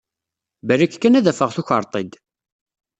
Balak 0.67 0.93
kan 1.01 1.17
ad 1.19 1.27
afeɣ 1.31 1.49
tukreḍ-t-id! 1.55 2.11